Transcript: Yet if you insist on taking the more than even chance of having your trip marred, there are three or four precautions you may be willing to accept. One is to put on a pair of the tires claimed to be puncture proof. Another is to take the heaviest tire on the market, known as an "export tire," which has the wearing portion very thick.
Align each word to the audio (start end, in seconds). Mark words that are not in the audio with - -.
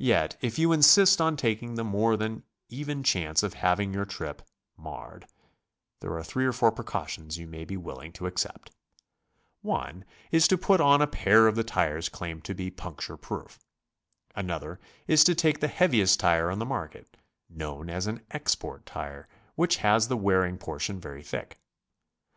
Yet 0.00 0.36
if 0.40 0.58
you 0.58 0.72
insist 0.72 1.20
on 1.20 1.36
taking 1.36 1.76
the 1.76 1.84
more 1.84 2.16
than 2.16 2.42
even 2.68 3.04
chance 3.04 3.44
of 3.44 3.54
having 3.54 3.94
your 3.94 4.04
trip 4.04 4.42
marred, 4.76 5.28
there 6.00 6.12
are 6.14 6.24
three 6.24 6.46
or 6.46 6.52
four 6.52 6.72
precautions 6.72 7.38
you 7.38 7.46
may 7.46 7.64
be 7.64 7.76
willing 7.76 8.12
to 8.14 8.26
accept. 8.26 8.72
One 9.62 10.04
is 10.32 10.48
to 10.48 10.58
put 10.58 10.80
on 10.80 11.00
a 11.00 11.06
pair 11.06 11.46
of 11.46 11.54
the 11.54 11.62
tires 11.62 12.08
claimed 12.08 12.42
to 12.46 12.54
be 12.56 12.72
puncture 12.72 13.16
proof. 13.16 13.60
Another 14.34 14.80
is 15.06 15.22
to 15.22 15.34
take 15.36 15.60
the 15.60 15.68
heaviest 15.68 16.18
tire 16.18 16.50
on 16.50 16.58
the 16.58 16.66
market, 16.66 17.16
known 17.48 17.88
as 17.88 18.08
an 18.08 18.22
"export 18.32 18.84
tire," 18.84 19.28
which 19.54 19.76
has 19.76 20.08
the 20.08 20.16
wearing 20.16 20.58
portion 20.58 20.98
very 21.00 21.22
thick. 21.22 21.60